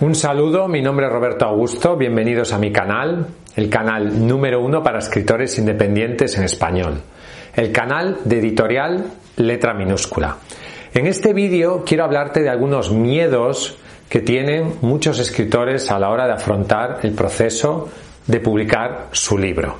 [0.00, 3.26] Un saludo, mi nombre es Roberto Augusto, bienvenidos a mi canal,
[3.56, 7.00] el canal número uno para escritores independientes en español,
[7.56, 9.06] el canal de editorial
[9.38, 10.36] letra minúscula.
[10.94, 13.76] En este vídeo quiero hablarte de algunos miedos
[14.08, 17.88] que tienen muchos escritores a la hora de afrontar el proceso
[18.24, 19.78] de publicar su libro.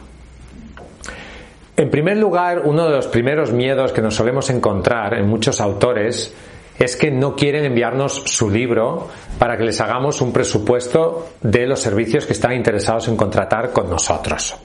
[1.76, 6.34] En primer lugar, uno de los primeros miedos que nos solemos encontrar en muchos autores
[6.78, 11.80] es que no quieren enviarnos su libro para que les hagamos un presupuesto de los
[11.80, 14.56] servicios que están interesados en contratar con nosotros.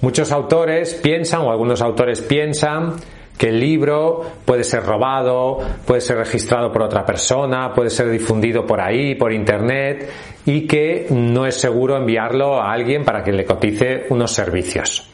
[0.00, 2.96] Muchos autores piensan, o algunos autores piensan,
[3.38, 8.66] que el libro puede ser robado, puede ser registrado por otra persona, puede ser difundido
[8.66, 10.10] por ahí, por internet,
[10.46, 15.08] y que no es seguro enviarlo a alguien para que le cotice unos servicios.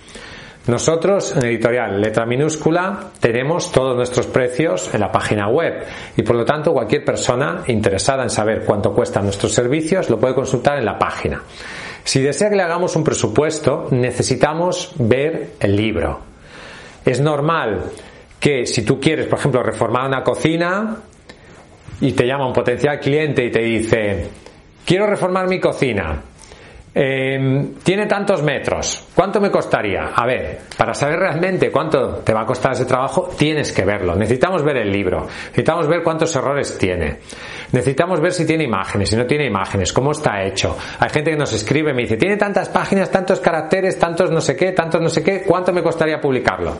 [0.70, 5.84] Nosotros en editorial letra minúscula tenemos todos nuestros precios en la página web
[6.16, 10.32] y por lo tanto cualquier persona interesada en saber cuánto cuestan nuestros servicios lo puede
[10.32, 11.42] consultar en la página.
[12.04, 16.20] Si desea que le hagamos un presupuesto necesitamos ver el libro.
[17.04, 17.86] Es normal
[18.38, 20.98] que si tú quieres, por ejemplo, reformar una cocina
[22.00, 24.28] y te llama un potencial cliente y te dice
[24.86, 26.22] quiero reformar mi cocina
[26.92, 29.06] Em, tiene tantos metros.
[29.14, 30.06] ¿Cuánto me costaría?
[30.08, 34.16] A ver, para saber realmente cuánto te va a costar ese trabajo, tienes que verlo.
[34.16, 35.26] Necesitamos ver el libro.
[35.50, 37.18] Necesitamos ver cuántos errores tiene.
[37.70, 40.76] Necesitamos ver si tiene imágenes, si no tiene imágenes, cómo está hecho.
[40.98, 44.40] Hay gente que nos escribe y me dice, tiene tantas páginas, tantos caracteres, tantos no
[44.40, 46.76] sé qué, tantos no sé qué, ¿cuánto me costaría publicarlo?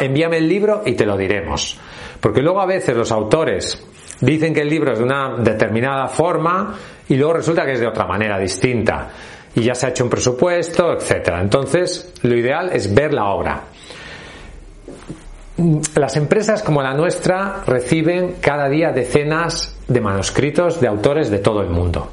[0.00, 1.78] Envíame el libro y te lo diremos.
[2.18, 3.86] Porque luego a veces los autores
[4.20, 6.74] dicen que el libro es de una determinada forma
[7.06, 9.10] y luego resulta que es de otra manera distinta
[9.54, 11.40] y ya se ha hecho un presupuesto, etcétera.
[11.40, 13.62] Entonces, lo ideal es ver la obra.
[15.94, 21.60] Las empresas como la nuestra reciben cada día decenas de manuscritos de autores de todo
[21.60, 22.10] el mundo.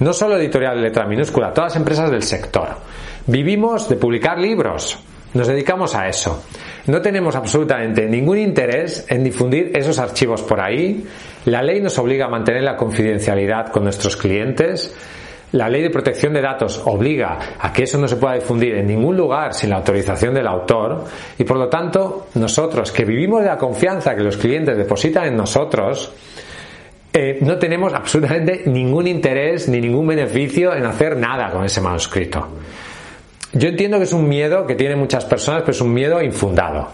[0.00, 2.68] No solo editorial de letra minúscula, todas las empresas del sector.
[3.26, 4.98] Vivimos de publicar libros,
[5.34, 6.42] nos dedicamos a eso.
[6.86, 11.04] No tenemos absolutamente ningún interés en difundir esos archivos por ahí.
[11.44, 14.94] La ley nos obliga a mantener la confidencialidad con nuestros clientes
[15.52, 18.86] la ley de protección de datos obliga a que eso no se pueda difundir en
[18.86, 21.04] ningún lugar sin la autorización del autor
[21.38, 25.36] y por lo tanto nosotros que vivimos de la confianza que los clientes depositan en
[25.36, 26.12] nosotros,
[27.12, 32.46] eh, no tenemos absolutamente ningún interés ni ningún beneficio en hacer nada con ese manuscrito.
[33.54, 36.88] Yo entiendo que es un miedo que tienen muchas personas, pero es un miedo infundado.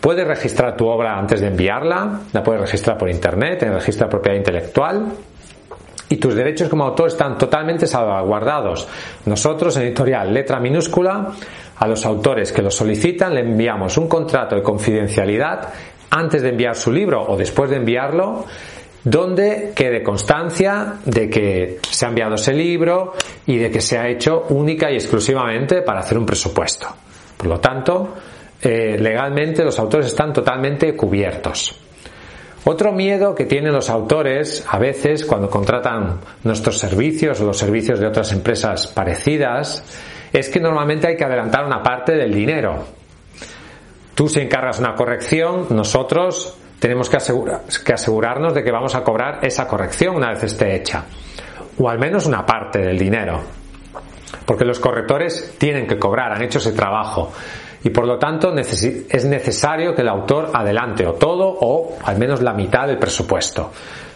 [0.00, 4.10] Puedes registrar tu obra antes de enviarla, la puedes registrar por internet, en registro de
[4.10, 5.06] propiedad intelectual,
[6.08, 8.86] y tus derechos como autor están totalmente salvaguardados.
[9.24, 11.32] Nosotros, en editorial letra minúscula,
[11.76, 15.68] a los autores que lo solicitan le enviamos un contrato de confidencialidad
[16.10, 18.46] antes de enviar su libro o después de enviarlo
[19.04, 23.12] donde quede constancia de que se ha enviado ese libro
[23.46, 26.88] y de que se ha hecho única y exclusivamente para hacer un presupuesto.
[27.36, 28.14] Por lo tanto,
[28.60, 31.85] eh, legalmente los autores están totalmente cubiertos.
[32.68, 38.00] Otro miedo que tienen los autores a veces cuando contratan nuestros servicios o los servicios
[38.00, 39.84] de otras empresas parecidas
[40.32, 42.84] es que normalmente hay que adelantar una parte del dinero.
[44.16, 47.18] Tú si encargas una corrección, nosotros tenemos que,
[47.84, 51.04] que asegurarnos de que vamos a cobrar esa corrección una vez esté hecha.
[51.78, 53.42] O al menos una parte del dinero.
[54.44, 57.32] Porque los correctores tienen que cobrar, han hecho ese trabajo
[57.86, 62.42] y por lo tanto es necesario que el autor adelante o todo o al menos
[62.42, 63.70] la mitad del presupuesto.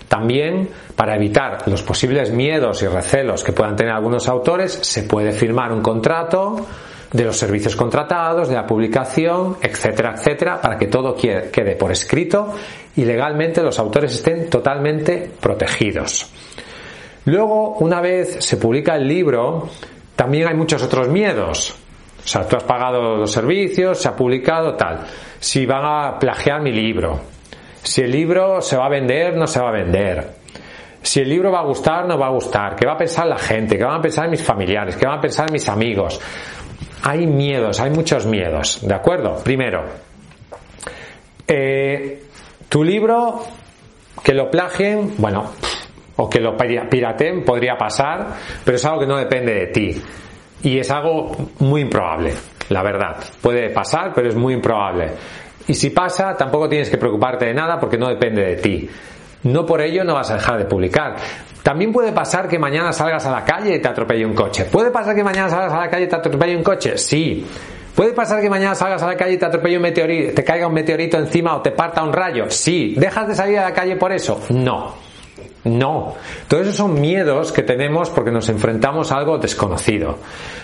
[0.09, 5.31] También, para evitar los posibles miedos y recelos que puedan tener algunos autores, se puede
[5.31, 6.67] firmar un contrato
[7.13, 12.53] de los servicios contratados, de la publicación, etcétera, etcétera, para que todo quede por escrito
[12.97, 16.29] y legalmente los autores estén totalmente protegidos.
[17.27, 19.69] Luego, una vez se publica el libro,
[20.17, 21.77] también hay muchos otros miedos.
[22.23, 25.01] O sea, tú has pagado los servicios, se ha publicado, tal.
[25.39, 27.21] Si van a plagiar mi libro.
[27.83, 30.35] Si el libro se va a vender, no se va a vender.
[31.03, 32.77] Si el libro va a gustar, no va a gustar.
[32.77, 33.79] ¿Qué va a pensar la gente?
[33.79, 34.97] ¿Qué van a pensar mis familiares?
[34.97, 36.21] ¿Qué van a pensar mis amigos?
[37.03, 39.37] hay miedos, hay muchos miedos, ¿de acuerdo?
[39.43, 39.85] Primero,
[41.47, 42.23] eh,
[42.69, 43.41] tu libro,
[44.23, 45.53] que lo plagien, bueno,
[46.17, 48.35] o que lo piraten podría pasar,
[48.65, 50.03] pero es algo que no depende de ti.
[50.63, 52.35] Y es algo muy improbable,
[52.69, 53.17] la verdad.
[53.41, 55.11] Puede pasar, pero es muy improbable.
[55.67, 58.91] Y si pasa, tampoco tienes que preocuparte de nada porque no depende de ti.
[59.43, 61.17] No por ello no vas a dejar de publicar.
[61.63, 64.65] También puede pasar que mañana salgas a la calle y te atropelle un coche.
[64.65, 66.99] ¿Puede pasar que mañana salgas a la calle y te atropelle un coche?
[66.99, 67.47] Sí.
[67.95, 70.67] ¿Puede pasar que mañana salgas a la calle y te atropelle un meteorito, te caiga
[70.67, 72.47] un meteorito encima o te parta un rayo?
[72.49, 72.95] Sí.
[72.97, 74.41] ¿Dejas de salir a la calle por eso?
[74.51, 74.95] No.
[75.65, 76.15] No.
[76.49, 80.19] Todos esos son miedos que tenemos porque nos enfrentamos a algo desconocido.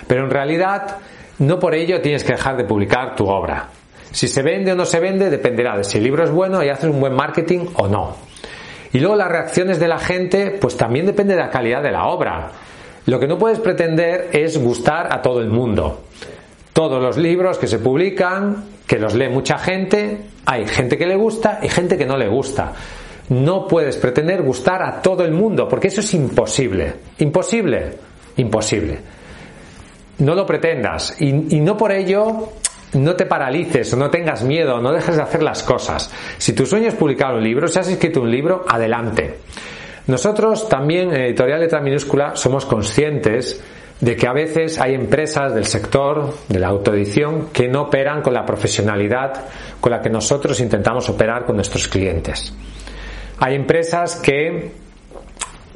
[0.07, 0.97] Pero en realidad,
[1.39, 3.69] no por ello tienes que dejar de publicar tu obra.
[4.11, 6.71] Si se vende o no se vende dependerá de si el libro es bueno y
[6.71, 8.17] haces un buen marketing o no.
[8.93, 12.07] Y luego las reacciones de la gente, pues también depende de la calidad de la
[12.07, 12.51] obra.
[13.05, 16.05] Lo que no puedes pretender es gustar a todo el mundo.
[16.73, 21.17] Todos los libros que se publican, que los lee mucha gente, hay gente que le
[21.17, 22.73] gusta y gente que no le gusta.
[23.29, 26.95] No puedes pretender gustar a todo el mundo, porque eso es imposible.
[27.19, 27.95] Imposible.
[28.37, 28.99] Imposible.
[30.19, 31.21] No lo pretendas.
[31.21, 32.49] Y, no por ello
[32.95, 36.11] no te paralices o no tengas miedo, no dejes de hacer las cosas.
[36.39, 39.41] Si tu sueño es publicar un libro, si has escrito un libro, adelante.
[40.07, 43.61] Nosotros también en Editorial Letra Minúscula somos conscientes
[44.01, 48.35] de que a veces hay empresas del sector de la autoedición que no operan con
[48.35, 49.47] la profesionalidad
[49.81, 52.55] con la que nosotros intentamos operar con nuestros clientes.
[53.39, 54.73] Hay empresas que,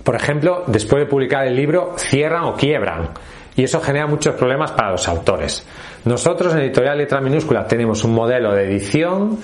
[0.02, 3.10] por ejemplo, después de publicar el libro, cierran o quiebran
[3.56, 5.66] y eso genera muchos problemas para los autores.
[6.04, 9.38] Nosotros en Editorial Letra Minúscula tenemos un modelo de edición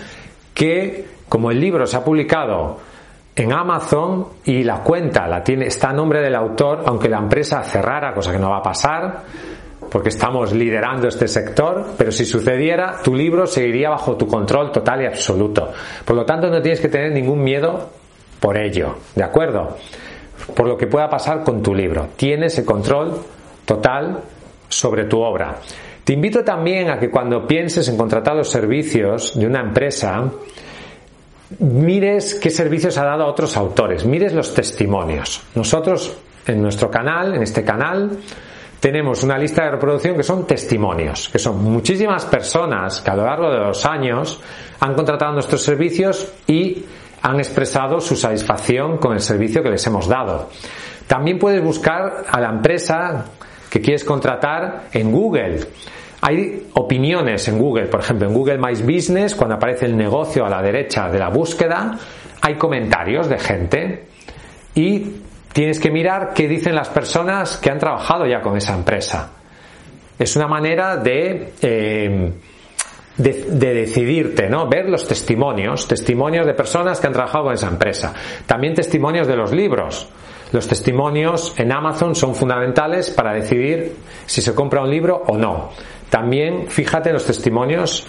[0.55, 2.79] que, como el libro se ha publicado
[3.35, 7.63] en Amazon y la cuenta la tiene, está a nombre del autor, aunque la empresa
[7.63, 9.25] cerrara, cosa que no va a pasar,
[9.91, 15.03] porque estamos liderando este sector, pero si sucediera, tu libro seguiría bajo tu control total
[15.03, 15.71] y absoluto.
[16.05, 17.91] Por lo tanto, no tienes que tener ningún miedo
[18.41, 19.77] por ello, ¿de acuerdo?
[20.55, 22.09] Por lo que pueda pasar con tu libro.
[22.17, 23.19] Tienes el control
[23.65, 24.21] total
[24.69, 25.57] sobre tu obra.
[26.05, 30.31] Te invito también a que cuando pienses en contratar los servicios de una empresa,
[31.59, 35.43] mires qué servicios ha dado a otros autores, mires los testimonios.
[35.55, 36.17] Nosotros
[36.47, 38.11] en nuestro canal, en este canal,
[38.79, 43.25] tenemos una lista de reproducción que son testimonios, que son muchísimas personas que a lo
[43.25, 44.41] largo de los años
[44.79, 46.85] han contratado nuestros servicios y
[47.27, 50.49] han expresado su satisfacción con el servicio que les hemos dado.
[51.09, 53.25] También puedes buscar a la empresa
[53.69, 55.59] que quieres contratar en Google.
[56.21, 60.49] Hay opiniones en Google, por ejemplo, en Google My Business, cuando aparece el negocio a
[60.49, 61.99] la derecha de la búsqueda,
[62.43, 64.05] hay comentarios de gente
[64.77, 65.17] y
[65.53, 69.33] tienes que mirar qué dicen las personas que han trabajado ya con esa empresa.
[70.17, 72.33] Es una manera de, eh,
[73.17, 74.69] de, de, decidirte, ¿no?
[74.69, 78.15] Ver los testimonios, testimonios de personas que han trabajado con esa empresa.
[78.47, 80.09] También testimonios de los libros.
[80.53, 83.97] Los testimonios en Amazon son fundamentales para decidir
[84.27, 85.71] si se compra un libro o no.
[86.11, 88.07] También fíjate en los testimonios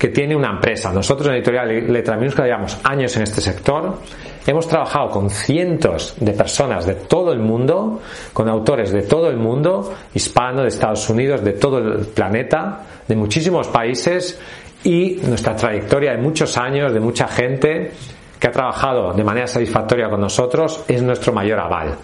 [0.00, 0.90] que tiene una empresa.
[0.90, 3.98] Nosotros en Editorial Letra Minúscula llevamos años en este sector.
[4.46, 8.00] Hemos trabajado con cientos de personas de todo el mundo,
[8.32, 13.14] con autores de todo el mundo, hispano, de Estados Unidos, de todo el planeta, de
[13.14, 14.40] muchísimos países
[14.84, 17.92] y nuestra trayectoria de muchos años, de mucha gente
[18.38, 21.94] que ha trabajado de manera satisfactoria con nosotros es nuestro mayor aval.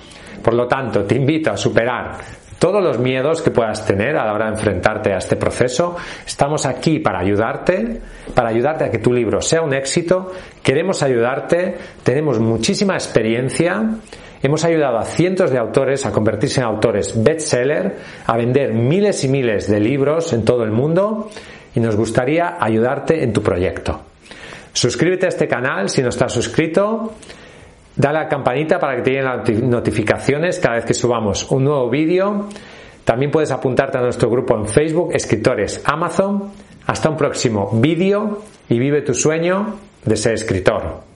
[0.42, 2.18] Por lo tanto, te invito a superar
[2.58, 5.96] todos los miedos que puedas tener a la hora de enfrentarte a este proceso.
[6.26, 8.00] Estamos aquí para ayudarte,
[8.34, 10.32] para ayudarte a que tu libro sea un éxito.
[10.62, 13.82] Queremos ayudarte, tenemos muchísima experiencia.
[14.42, 17.96] Hemos ayudado a cientos de autores a convertirse en autores bestseller,
[18.26, 21.30] a vender miles y miles de libros en todo el mundo
[21.74, 24.00] y nos gustaría ayudarte en tu proyecto.
[24.72, 27.14] Suscríbete a este canal si no estás suscrito.
[27.96, 31.64] Dale a la campanita para que te lleguen las notificaciones cada vez que subamos un
[31.64, 32.46] nuevo vídeo.
[33.04, 36.50] También puedes apuntarte a nuestro grupo en Facebook, Escritores Amazon.
[36.86, 41.15] Hasta un próximo vídeo y vive tu sueño de ser escritor.